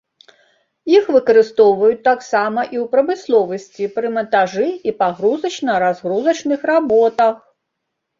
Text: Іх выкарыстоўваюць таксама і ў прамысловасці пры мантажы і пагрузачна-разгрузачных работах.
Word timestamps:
Іх 0.97 1.03
выкарыстоўваюць 1.15 2.05
таксама 2.07 2.63
і 2.65 2.77
ў 2.83 2.85
прамысловасці 2.95 3.89
пры 3.97 4.07
мантажы 4.15 4.67
і 4.89 4.95
пагрузачна-разгрузачных 5.03 6.59
работах. 6.71 7.35